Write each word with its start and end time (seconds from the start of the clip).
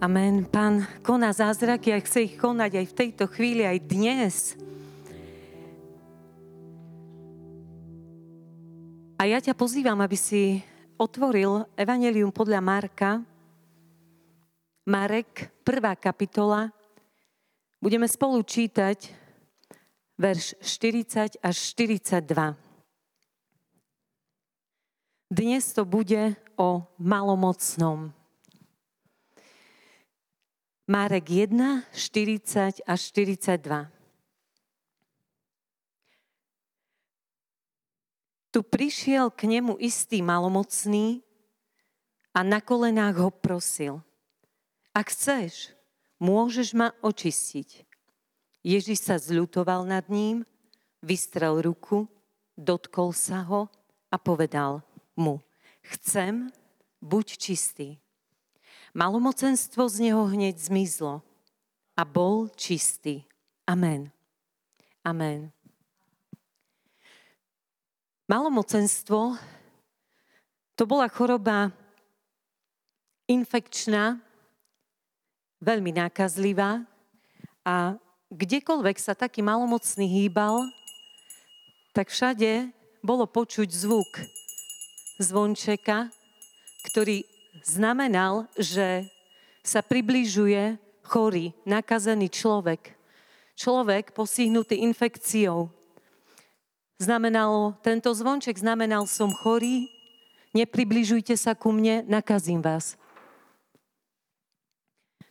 Amen. 0.00 0.48
Pán 0.48 0.88
koná 1.04 1.28
zázraky 1.28 1.92
a 1.92 2.00
chce 2.00 2.24
ich 2.24 2.40
konať 2.40 2.72
aj 2.72 2.86
v 2.88 2.96
tejto 2.96 3.28
chvíli, 3.28 3.68
aj 3.68 3.78
dnes. 3.84 4.56
A 9.20 9.28
ja 9.28 9.44
ťa 9.44 9.52
pozývam, 9.52 10.00
aby 10.00 10.16
si 10.16 10.64
otvoril 10.96 11.68
Evangelium 11.76 12.32
podľa 12.32 12.64
Marka, 12.64 13.20
Marek, 14.88 15.52
prvá 15.68 15.92
kapitola. 15.92 16.72
Budeme 17.76 18.08
spolu 18.08 18.40
čítať 18.40 19.04
verš 20.16 20.56
40 20.64 21.44
až 21.44 21.56
42. 21.76 22.56
Dnes 25.28 25.64
to 25.76 25.84
bude 25.84 26.40
o 26.56 26.88
malomocnom. 26.96 28.16
Márek 30.90 31.30
1, 31.30 31.86
40 31.94 32.82
až 32.82 33.00
42. 33.14 33.86
Tu 38.50 38.58
prišiel 38.66 39.30
k 39.30 39.46
nemu 39.46 39.78
istý 39.78 40.18
malomocný 40.18 41.22
a 42.34 42.42
na 42.42 42.58
kolenách 42.58 43.22
ho 43.22 43.30
prosil. 43.30 44.02
Ak 44.90 45.14
chceš, 45.14 45.70
môžeš 46.18 46.74
ma 46.74 46.90
očistiť. 47.06 47.86
Ježiš 48.66 48.98
sa 48.98 49.14
zľutoval 49.14 49.86
nad 49.86 50.10
ním, 50.10 50.42
vystrel 51.06 51.62
ruku, 51.62 52.10
dotkol 52.58 53.14
sa 53.14 53.46
ho 53.46 53.70
a 54.10 54.18
povedal 54.18 54.82
mu, 55.14 55.38
chcem, 55.86 56.50
buď 56.98 57.26
čistý. 57.38 58.02
Malomocenstvo 58.90 59.86
z 59.86 60.10
neho 60.10 60.26
hneď 60.26 60.58
zmizlo 60.58 61.22
a 61.94 62.02
bol 62.02 62.50
čistý. 62.58 63.22
Amen. 63.62 64.10
Amen. 65.06 65.54
Malomocenstvo 68.26 69.38
to 70.74 70.82
bola 70.86 71.06
choroba 71.06 71.70
infekčná, 73.30 74.18
veľmi 75.62 75.94
nákazlivá 75.94 76.82
a 77.62 77.94
kdekoľvek 78.32 78.96
sa 78.98 79.14
taký 79.14 79.42
malomocný 79.42 80.06
hýbal, 80.08 80.66
tak 81.94 82.10
všade 82.10 82.70
bolo 83.02 83.26
počuť 83.26 83.70
zvuk 83.70 84.24
zvončeka, 85.20 86.08
ktorý 86.90 87.22
znamenal, 87.64 88.46
že 88.56 89.06
sa 89.60 89.84
približuje 89.84 90.80
chorý, 91.04 91.52
nakazený 91.66 92.30
človek. 92.30 92.96
Človek 93.58 94.16
posihnutý 94.16 94.80
infekciou. 94.80 95.68
Znamenalo, 97.00 97.76
tento 97.80 98.12
zvonček 98.12 98.56
znamenal, 98.60 99.04
som 99.04 99.32
chorý, 99.32 99.88
nepribližujte 100.56 101.36
sa 101.36 101.52
ku 101.56 101.72
mne, 101.72 102.04
nakazím 102.08 102.60
vás. 102.60 102.96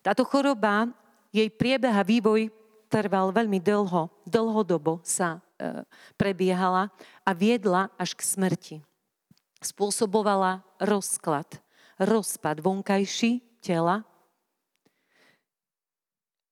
Táto 0.02 0.26
choroba, 0.26 0.90
jej 1.30 1.50
priebeh 1.50 1.94
a 1.94 2.02
vývoj 2.02 2.50
trval 2.90 3.30
veľmi 3.30 3.62
dlho, 3.62 4.10
dlhodobo 4.26 4.98
sa 5.06 5.38
e, 5.38 5.86
prebiehala 6.18 6.90
a 7.22 7.32
viedla 7.38 7.94
až 8.02 8.18
k 8.18 8.26
smrti. 8.26 8.76
Spôsobovala 9.62 10.66
rozklad 10.82 11.62
rozpad 12.00 12.64
vonkajší 12.64 13.60
tela 13.60 14.08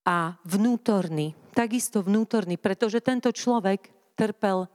a 0.07 0.39
vnútorný, 0.47 1.35
takisto 1.51 2.03
vnútorný, 2.03 2.55
pretože 2.55 3.03
tento 3.03 3.31
človek 3.31 3.91
trpel, 4.15 4.67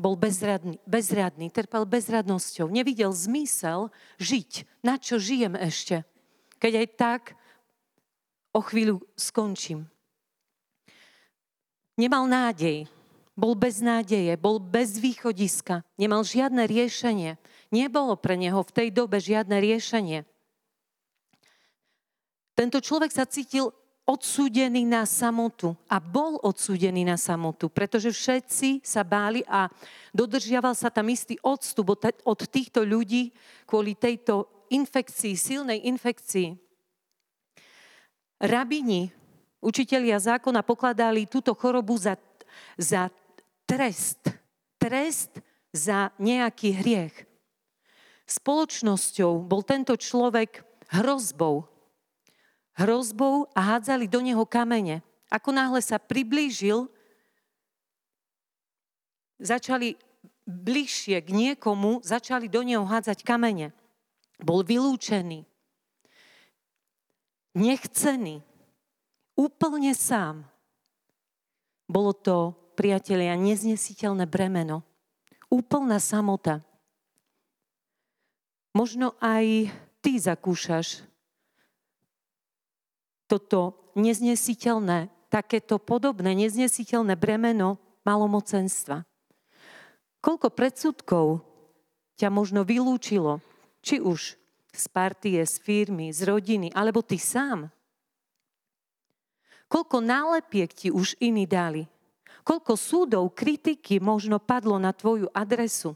bol 0.00 0.16
bezradný, 0.16 0.80
bezradný, 0.88 1.52
trpel 1.52 1.84
bezradnosťou, 1.84 2.72
nevidel 2.72 3.12
zmysel 3.12 3.92
žiť. 4.16 4.64
Na 4.80 4.96
čo 4.96 5.20
žijem 5.20 5.56
ešte? 5.56 6.08
Keď 6.56 6.72
aj 6.76 6.88
tak 6.96 7.22
o 8.56 8.60
chvíľu 8.64 9.04
skončím. 9.16 9.88
Nemal 12.00 12.24
nádej, 12.24 12.88
bol 13.36 13.56
bez 13.56 13.80
nádeje, 13.80 14.36
bol 14.40 14.60
bez 14.60 14.96
východiska, 15.00 15.84
nemal 15.96 16.24
žiadne 16.24 16.64
riešenie. 16.64 17.36
Nebolo 17.70 18.18
pre 18.18 18.34
neho 18.34 18.66
v 18.66 18.74
tej 18.74 18.88
dobe 18.90 19.22
žiadne 19.22 19.54
riešenie. 19.62 20.26
Tento 22.58 22.82
človek 22.82 23.14
sa 23.14 23.24
cítil 23.24 23.70
odsúdený 24.10 24.82
na 24.82 25.06
samotu 25.06 25.78
a 25.86 26.02
bol 26.02 26.42
odsúdený 26.42 27.06
na 27.06 27.14
samotu, 27.14 27.70
pretože 27.70 28.10
všetci 28.10 28.82
sa 28.82 29.06
báli 29.06 29.46
a 29.46 29.70
dodržiaval 30.10 30.74
sa 30.74 30.90
tam 30.90 31.06
istý 31.14 31.38
odstup 31.46 31.94
od 32.26 32.40
týchto 32.50 32.82
ľudí 32.82 33.30
kvôli 33.70 33.94
tejto 33.94 34.66
infekcii, 34.66 35.38
silnej 35.38 35.86
infekcii. 35.86 36.58
Rabini, 38.42 39.14
učitelia 39.62 40.18
zákona 40.18 40.66
pokladali 40.66 41.30
túto 41.30 41.54
chorobu 41.54 41.94
za, 41.94 42.18
za 42.74 43.14
trest. 43.62 44.26
Trest 44.80 45.38
za 45.70 46.10
nejaký 46.18 46.82
hriech 46.82 47.29
spoločnosťou 48.30 49.42
bol 49.42 49.66
tento 49.66 49.98
človek 49.98 50.62
hrozbou. 50.94 51.66
Hrozbou 52.78 53.50
a 53.52 53.60
hádzali 53.74 54.06
do 54.06 54.22
neho 54.22 54.46
kamene. 54.46 55.02
Ako 55.30 55.50
náhle 55.50 55.82
sa 55.82 55.98
priblížil, 55.98 56.86
začali 59.38 59.98
bližšie 60.46 61.22
k 61.22 61.28
niekomu, 61.30 62.02
začali 62.02 62.50
do 62.50 62.62
neho 62.62 62.82
hádzať 62.82 63.22
kamene. 63.22 63.70
Bol 64.40 64.64
vylúčený, 64.64 65.44
nechcený, 67.54 68.40
úplne 69.36 69.92
sám. 69.92 70.48
Bolo 71.90 72.14
to, 72.14 72.54
priatelia, 72.78 73.34
neznesiteľné 73.36 74.24
bremeno. 74.24 74.86
Úplná 75.50 75.98
samota. 75.98 76.62
Možno 78.70 79.18
aj 79.18 79.66
ty 79.98 80.16
zakúšaš 80.16 81.02
toto 83.30 83.78
neznesiteľné, 83.94 85.06
takéto 85.30 85.78
podobné 85.78 86.34
neznesiteľné 86.34 87.14
bremeno 87.14 87.78
malomocenstva. 88.02 89.06
Koľko 90.18 90.48
predsudkov 90.50 91.46
ťa 92.18 92.28
možno 92.28 92.66
vylúčilo, 92.66 93.38
či 93.80 94.02
už 94.02 94.34
z 94.70 94.84
partie, 94.90 95.38
z 95.46 95.54
firmy, 95.62 96.10
z 96.10 96.26
rodiny, 96.26 96.68
alebo 96.74 97.02
ty 97.02 97.16
sám. 97.16 97.70
Koľko 99.70 100.02
nálepiek 100.02 100.70
ti 100.74 100.88
už 100.90 101.14
iní 101.22 101.46
dali. 101.46 101.86
Koľko 102.42 102.74
súdov, 102.74 103.30
kritiky 103.32 104.02
možno 104.02 104.42
padlo 104.42 104.74
na 104.82 104.90
tvoju 104.90 105.30
adresu. 105.30 105.94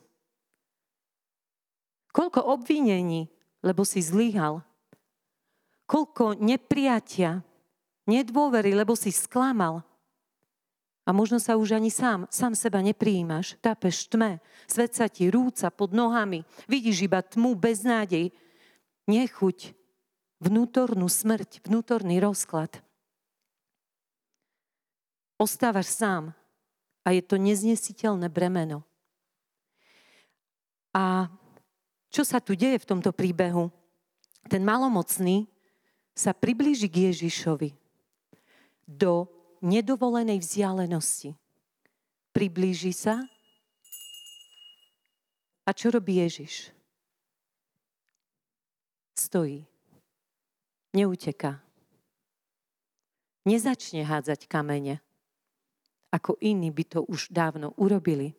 Koľko 2.14 2.47
obvinení, 2.47 3.26
lebo 3.58 3.82
si 3.82 3.98
zlyhal. 3.98 4.62
Koľko 5.91 6.38
nepriatia, 6.38 7.42
nedôvery, 8.06 8.70
lebo 8.70 8.94
si 8.94 9.10
sklamal. 9.10 9.82
A 11.05 11.11
možno 11.12 11.37
sa 11.37 11.58
už 11.58 11.76
ani 11.76 11.93
sám, 11.93 12.25
sám 12.32 12.56
seba 12.56 12.81
nepríjimaš. 12.81 13.58
Tápeš 13.61 14.08
tme, 14.08 14.40
svet 14.64 14.96
sa 14.96 15.11
ti 15.11 15.28
rúca 15.28 15.69
pod 15.69 15.93
nohami, 15.93 16.46
vidíš 16.64 17.05
iba 17.05 17.20
tmu, 17.20 17.52
beznádej, 17.58 18.32
nechuť, 19.05 19.76
vnútornú 20.40 21.05
smrť, 21.05 21.67
vnútorný 21.69 22.22
rozklad. 22.25 22.81
Ostávaš 25.37 25.93
sám 25.93 26.32
a 27.05 27.12
je 27.12 27.20
to 27.20 27.37
neznesiteľné 27.37 28.32
bremeno. 28.32 28.81
A 30.96 31.28
čo 32.14 32.22
sa 32.22 32.38
tu 32.38 32.55
deje 32.55 32.78
v 32.78 32.87
tomto 32.87 33.11
príbehu? 33.11 33.75
Ten 34.46 34.62
malomocný 34.62 35.50
sa 36.14 36.31
priblíži 36.31 36.87
k 36.87 37.11
Ježišovi 37.11 37.75
do 38.87 39.26
nedovolenej 39.58 40.38
vzdialenosti. 40.38 41.34
Priblíži 42.31 42.94
sa 42.94 43.26
a 45.66 45.70
čo 45.75 45.90
robí 45.90 46.22
Ježiš? 46.22 46.70
Stojí. 49.19 49.67
Neuteká. 50.94 51.58
Nezačne 53.43 54.06
hádzať 54.06 54.46
kamene, 54.46 55.02
ako 56.14 56.38
iní 56.38 56.70
by 56.70 56.84
to 56.87 57.00
už 57.10 57.34
dávno 57.34 57.75
urobili. 57.75 58.38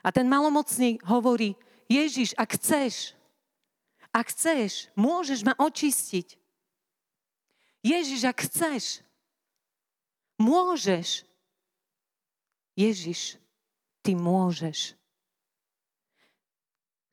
A 0.00 0.08
ten 0.10 0.26
malomocný 0.26 0.98
hovorí, 1.06 1.54
Ježiš, 1.90 2.34
ak 2.38 2.58
chceš, 2.58 3.16
ak 4.12 4.28
chceš, 4.28 4.92
môžeš 4.92 5.40
ma 5.46 5.56
očistiť. 5.56 6.36
Ježiš, 7.82 8.22
ak 8.28 8.38
chceš, 8.46 9.00
môžeš. 10.38 11.26
Ježiš, 12.78 13.36
ty 14.00 14.16
môžeš. 14.16 14.96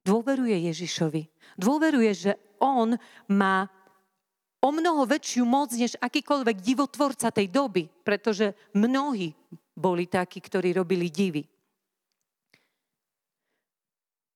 Dôveruje 0.07 0.56
Ježišovi. 0.71 1.27
Dôveruje, 1.60 2.12
že 2.16 2.31
on 2.60 2.95
má 3.27 3.68
o 4.60 4.69
mnoho 4.71 5.07
väčšiu 5.07 5.44
moc 5.48 5.71
než 5.71 5.95
akýkoľvek 6.00 6.57
divotvorca 6.60 7.31
tej 7.31 7.48
doby, 7.48 7.88
pretože 8.04 8.56
mnohí 8.75 9.31
boli 9.75 10.07
takí, 10.07 10.44
ktorí 10.44 10.75
robili 10.75 11.07
divy. 11.07 11.44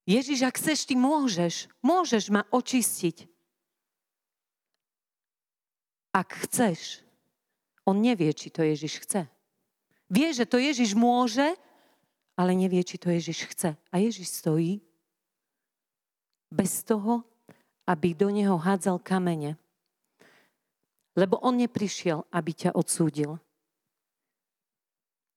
Ježiš, 0.04 0.44
ak 0.44 0.60
chceš, 0.60 0.84
ty 0.84 0.94
môžeš. 0.96 1.72
Môžeš 1.80 2.28
ma 2.28 2.44
očistiť. 2.52 3.24
Ak 6.12 6.36
chceš. 6.44 7.00
On 7.88 7.96
nevie, 7.96 8.32
či 8.36 8.52
to 8.52 8.60
Ježiš 8.60 9.04
chce. 9.04 9.28
Vie, 10.12 10.28
že 10.36 10.44
to 10.44 10.60
Ježiš 10.60 10.92
môže, 10.92 11.56
ale 12.36 12.52
nevie, 12.52 12.84
či 12.84 13.00
to 13.00 13.08
Ježiš 13.08 13.48
chce. 13.50 13.70
A 13.90 13.94
Ježiš 13.96 14.40
stojí 14.44 14.84
bez 16.52 16.84
toho, 16.84 17.24
aby 17.88 18.12
do 18.12 18.28
neho 18.28 18.56
hádzal 18.60 19.00
kamene. 19.00 19.56
Lebo 21.16 21.40
on 21.40 21.56
neprišiel, 21.56 22.26
aby 22.28 22.50
ťa 22.52 22.70
odsúdil. 22.76 23.40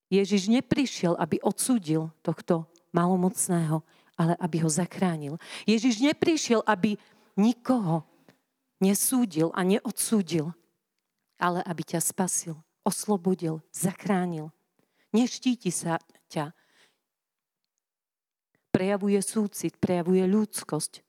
Ježiš 0.07 0.47
neprišiel, 0.47 1.19
aby 1.19 1.37
odsúdil 1.43 2.11
tohto 2.23 2.63
malomocného, 2.95 3.83
ale 4.17 4.33
aby 4.41 4.65
ho 4.65 4.69
zachránil. 4.69 5.37
Ježiš 5.69 6.01
neprišiel, 6.01 6.65
aby 6.65 6.97
nikoho 7.37 8.03
nesúdil 8.81 9.53
a 9.53 9.61
neodsúdil, 9.61 10.51
ale 11.37 11.61
aby 11.63 11.85
ťa 11.85 12.01
spasil, 12.01 12.57
oslobodil, 12.81 13.61
zachránil. 13.69 14.49
Neštíti 15.13 15.69
sa 15.69 16.01
ťa. 16.33 16.51
Prejavuje 18.73 19.21
súcit, 19.21 19.77
prejavuje 19.77 20.25
ľudskosť. 20.25 21.05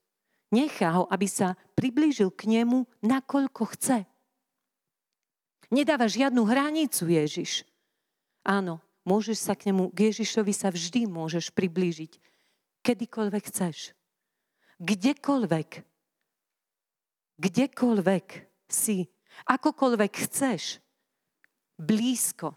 Nechá 0.49 0.96
ho, 0.96 1.04
aby 1.12 1.28
sa 1.28 1.56
priblížil 1.76 2.32
k 2.32 2.49
nemu, 2.49 2.88
nakoľko 3.04 3.62
chce. 3.76 4.08
Nedáva 5.69 6.08
žiadnu 6.08 6.49
hranicu 6.49 7.12
Ježiš. 7.12 7.69
Áno, 8.40 8.81
môžeš 9.04 9.37
sa 9.37 9.52
k 9.52 9.69
nemu, 9.69 9.93
k 9.93 10.08
Ježišovi 10.08 10.52
sa 10.56 10.72
vždy 10.72 11.04
môžeš 11.04 11.52
priblížiť. 11.52 12.16
Kedykoľvek 12.82 13.44
chceš. 13.48 13.92
Kdekoľvek. 14.78 15.70
Kdekoľvek 17.38 18.26
si. 18.70 19.06
Akokoľvek 19.46 20.12
chceš. 20.26 20.82
Blízko. 21.78 22.54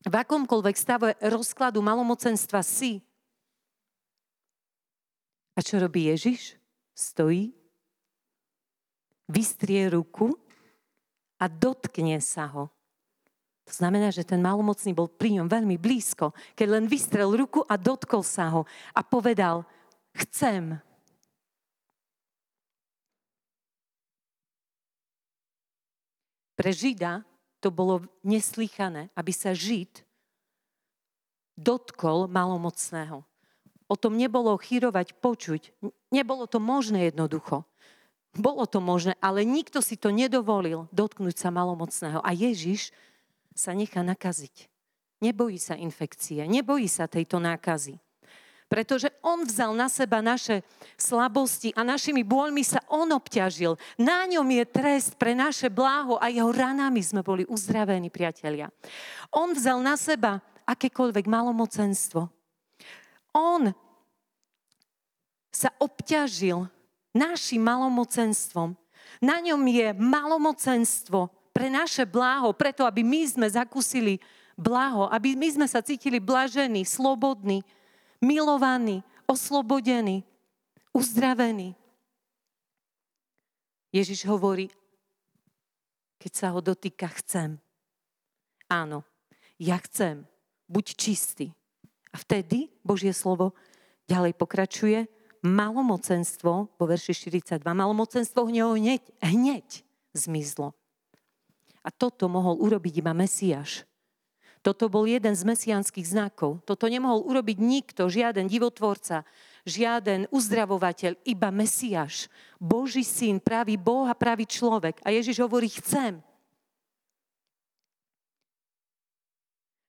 V 0.00 0.14
akomkoľvek 0.16 0.76
stave 0.80 1.12
rozkladu 1.20 1.84
malomocenstva 1.84 2.64
si. 2.64 3.04
A 5.52 5.60
čo 5.60 5.76
robí 5.76 6.08
Ježiš? 6.08 6.56
Stojí, 6.96 7.52
vystrie 9.28 9.92
ruku 9.92 10.32
a 11.36 11.48
dotkne 11.48 12.16
sa 12.24 12.48
ho. 12.48 12.72
To 13.70 13.74
znamená, 13.78 14.10
že 14.10 14.26
ten 14.26 14.42
malomocný 14.42 14.90
bol 14.90 15.06
pri 15.06 15.38
ňom 15.38 15.46
veľmi 15.46 15.78
blízko, 15.78 16.34
keď 16.58 16.66
len 16.74 16.84
vystrel 16.90 17.30
ruku 17.30 17.62
a 17.70 17.78
dotkol 17.78 18.26
sa 18.26 18.50
ho 18.50 18.66
a 18.90 19.00
povedal, 19.06 19.62
chcem. 20.10 20.74
Pre 26.58 26.70
Žida 26.74 27.22
to 27.62 27.70
bolo 27.70 28.10
neslychané, 28.26 29.06
aby 29.14 29.30
sa 29.30 29.54
Žid 29.54 30.02
dotkol 31.54 32.26
malomocného. 32.26 33.22
O 33.86 33.94
tom 33.94 34.18
nebolo 34.18 34.58
chyrovať, 34.58 35.14
počuť. 35.22 35.70
Nebolo 36.10 36.50
to 36.50 36.58
možné 36.58 37.14
jednoducho. 37.14 37.62
Bolo 38.34 38.66
to 38.66 38.82
možné, 38.82 39.14
ale 39.22 39.46
nikto 39.46 39.78
si 39.78 39.94
to 39.94 40.10
nedovolil 40.10 40.90
dotknúť 40.90 41.38
sa 41.38 41.54
malomocného. 41.54 42.18
A 42.22 42.30
Ježiš 42.34 42.90
sa 43.60 43.76
nechá 43.76 44.00
nakaziť. 44.00 44.72
Nebojí 45.20 45.60
sa 45.60 45.76
infekcie, 45.76 46.40
nebojí 46.48 46.88
sa 46.88 47.04
tejto 47.04 47.36
nákazy. 47.36 48.00
Pretože 48.70 49.10
on 49.20 49.42
vzal 49.44 49.74
na 49.74 49.90
seba 49.90 50.22
naše 50.22 50.62
slabosti 50.94 51.74
a 51.74 51.82
našimi 51.82 52.22
bôľmi 52.22 52.62
sa 52.62 52.78
on 52.86 53.10
obťažil. 53.12 53.74
Na 53.98 54.24
ňom 54.30 54.46
je 54.46 54.64
trest 54.64 55.18
pre 55.18 55.34
naše 55.34 55.66
bláho 55.66 56.16
a 56.22 56.30
jeho 56.30 56.48
ranami 56.48 57.02
sme 57.02 57.20
boli 57.20 57.42
uzdravení, 57.50 58.08
priatelia. 58.14 58.70
On 59.34 59.50
vzal 59.50 59.82
na 59.82 59.98
seba 59.98 60.38
akékoľvek 60.70 61.26
malomocenstvo. 61.26 62.30
On 63.34 63.62
sa 65.50 65.74
obťažil 65.82 66.70
našim 67.10 67.66
malomocenstvom. 67.66 68.78
Na 69.18 69.42
ňom 69.42 69.66
je 69.66 69.90
malomocenstvo 69.98 71.39
pre 71.60 71.68
naše 71.68 72.08
bláho, 72.08 72.56
preto 72.56 72.88
aby 72.88 73.04
my 73.04 73.20
sme 73.28 73.44
zakúsili 73.44 74.16
bláho, 74.56 75.12
aby 75.12 75.36
my 75.36 75.60
sme 75.60 75.66
sa 75.68 75.84
cítili 75.84 76.16
blažení, 76.16 76.88
slobodní, 76.88 77.60
milovaní, 78.16 79.04
oslobodení, 79.28 80.24
uzdravení. 80.96 81.76
Ježiš 83.92 84.24
hovorí, 84.24 84.72
keď 86.16 86.32
sa 86.32 86.48
ho 86.56 86.64
dotýka, 86.64 87.12
chcem. 87.20 87.60
Áno, 88.72 89.04
ja 89.60 89.76
chcem. 89.84 90.24
Buď 90.64 90.96
čistý. 90.96 91.52
A 92.08 92.16
vtedy 92.16 92.72
Božie 92.80 93.12
slovo 93.12 93.52
ďalej 94.08 94.32
pokračuje. 94.32 95.12
Malomocenstvo, 95.44 96.72
vo 96.72 96.84
verši 96.88 97.12
42, 97.36 97.60
malomocenstvo 97.60 98.48
hneď, 98.48 99.04
hneď 99.20 99.84
zmizlo. 100.16 100.72
A 101.80 101.88
toto 101.88 102.28
mohol 102.28 102.60
urobiť 102.60 103.00
iba 103.00 103.16
Mesiáš. 103.16 103.88
Toto 104.60 104.92
bol 104.92 105.08
jeden 105.08 105.32
z 105.32 105.40
mesiánskych 105.48 106.04
znakov. 106.04 106.60
Toto 106.68 106.84
nemohol 106.84 107.24
urobiť 107.24 107.56
nikto, 107.56 108.12
žiaden 108.12 108.44
divotvorca, 108.44 109.24
žiaden 109.64 110.28
uzdravovateľ, 110.28 111.16
iba 111.24 111.48
Mesiáš. 111.48 112.28
Boží 112.60 113.00
syn, 113.00 113.40
pravý 113.40 113.80
Boh 113.80 114.04
a 114.04 114.12
pravý 114.12 114.44
človek. 114.44 115.00
A 115.00 115.16
Ježiš 115.16 115.40
hovorí, 115.40 115.72
chcem. 115.72 116.20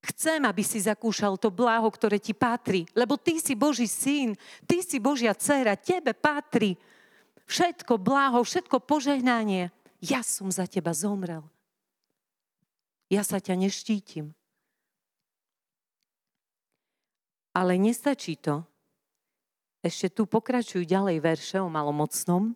Chcem, 0.01 0.39
aby 0.47 0.63
si 0.63 0.79
zakúšal 0.79 1.35
to 1.35 1.51
bláho, 1.51 1.91
ktoré 1.91 2.15
ti 2.15 2.31
patrí. 2.31 2.87
Lebo 2.95 3.19
ty 3.19 3.43
si 3.43 3.51
Boží 3.59 3.91
syn, 3.91 4.39
ty 4.63 4.79
si 4.79 5.03
Božia 5.03 5.35
dcera, 5.35 5.75
tebe 5.75 6.15
patrí 6.15 6.79
všetko 7.51 7.99
bláho, 7.99 8.39
všetko 8.39 8.79
požehnanie. 8.87 9.75
Ja 9.99 10.23
som 10.23 10.47
za 10.47 10.63
teba 10.63 10.95
zomrel. 10.95 11.43
Ja 13.11 13.27
sa 13.27 13.43
ťa 13.43 13.59
neštítim. 13.59 14.31
Ale 17.51 17.75
nestačí 17.75 18.39
to. 18.39 18.63
Ešte 19.83 20.07
tu 20.15 20.23
pokračujú 20.23 20.87
ďalej 20.87 21.19
verše 21.19 21.57
o 21.59 21.67
malomocnom 21.67 22.55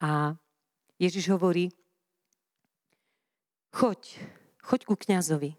a 0.00 0.40
Ježiš 0.96 1.28
hovorí, 1.36 1.68
choď, 3.76 4.16
choď 4.64 4.80
ku 4.88 4.94
kňazovi. 4.96 5.52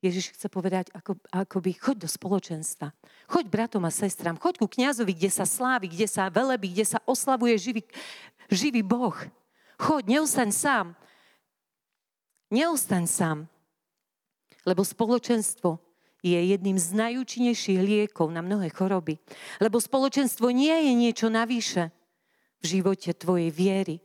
Ježiš 0.00 0.32
chce 0.38 0.46
povedať, 0.48 0.94
ako, 0.94 1.18
akoby 1.28 1.76
choď 1.76 2.04
do 2.04 2.08
spoločenstva. 2.08 2.94
Choď 3.28 3.44
bratom 3.50 3.84
a 3.84 3.92
sestram, 3.92 4.38
choď 4.38 4.62
ku 4.62 4.66
kňazovi, 4.70 5.12
kde 5.12 5.30
sa 5.32 5.42
slávi, 5.42 5.90
kde 5.90 6.06
sa 6.06 6.30
velebí, 6.30 6.70
kde 6.70 6.86
sa 6.86 7.02
oslavuje 7.04 7.58
živý, 7.58 7.82
živý 8.48 8.80
Boh. 8.80 9.16
Choď, 9.76 10.20
neustaň 10.20 10.52
sám. 10.54 10.86
Neustaň 12.50 13.06
sám. 13.06 13.38
Lebo 14.66 14.82
spoločenstvo 14.82 15.78
je 16.20 16.34
jedným 16.34 16.76
z 16.76 16.98
najúčinnejších 16.98 17.78
liekov 17.78 18.28
na 18.34 18.42
mnohé 18.42 18.74
choroby. 18.74 19.22
Lebo 19.62 19.78
spoločenstvo 19.78 20.50
nie 20.50 20.74
je 20.90 20.92
niečo 20.98 21.28
navyše 21.30 21.94
v 22.60 22.64
živote 22.66 23.14
tvojej 23.14 23.54
viery. 23.54 23.96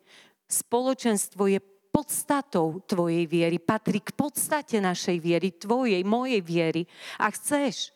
Spoločenstvo 0.46 1.50
je 1.50 1.60
podstatou 1.90 2.86
tvojej 2.86 3.26
viery, 3.26 3.58
patrí 3.58 3.98
k 3.98 4.14
podstate 4.14 4.78
našej 4.78 5.18
viery, 5.20 5.50
tvojej, 5.50 6.06
mojej 6.06 6.46
viery. 6.46 6.86
A 7.18 7.34
chceš, 7.34 7.90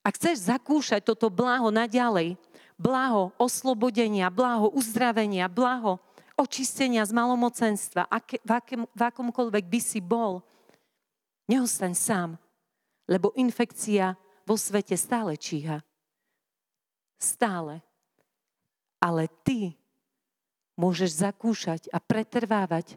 a 0.00 0.08
chceš 0.10 0.48
zakúšať 0.48 1.04
toto 1.04 1.28
blaho 1.28 1.68
naďalej, 1.68 2.40
blaho 2.80 3.36
oslobodenia, 3.36 4.32
blaho 4.32 4.72
uzdravenia, 4.72 5.44
blaho 5.52 6.00
očistenia 6.34 7.06
z 7.06 7.12
malomocenstva, 7.14 8.10
aké, 8.10 8.42
v, 8.42 8.50
akém, 8.50 8.82
v 8.86 9.02
akomkoľvek 9.02 9.64
by 9.70 9.80
si 9.80 10.00
bol, 10.02 10.42
neostaň 11.46 11.92
sám, 11.94 12.30
lebo 13.06 13.30
infekcia 13.36 14.16
vo 14.48 14.56
svete 14.56 14.96
stále 14.96 15.36
číha. 15.36 15.80
Stále. 17.20 17.80
Ale 19.00 19.28
ty 19.44 19.76
môžeš 20.74 21.22
zakúšať 21.22 21.86
a 21.92 22.00
pretrvávať 22.00 22.96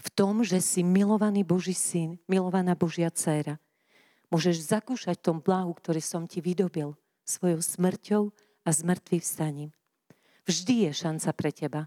v 0.00 0.08
tom, 0.12 0.42
že 0.42 0.58
si 0.60 0.80
milovaný 0.80 1.44
Boží 1.44 1.76
syn, 1.76 2.18
milovaná 2.26 2.74
Božia 2.74 3.12
dcéra. 3.12 3.60
Môžeš 4.30 4.70
zakúšať 4.70 5.18
tom 5.18 5.42
blahu, 5.42 5.74
ktorý 5.74 5.98
som 5.98 6.26
ti 6.26 6.38
vydobil 6.38 6.94
svojou 7.26 7.62
smrťou 7.62 8.22
a 8.62 8.70
zmrtvým 8.70 9.22
vstaním. 9.22 9.70
Vždy 10.50 10.90
je 10.90 11.06
šanca 11.06 11.30
pre 11.30 11.54
teba. 11.54 11.86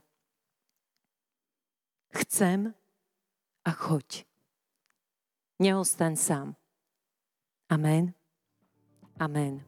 Chcem 2.16 2.72
a 3.68 3.72
choď. 3.76 4.24
Neostaň 5.60 6.16
sám. 6.16 6.48
Amen. 7.68 8.16
Amen. 9.20 9.68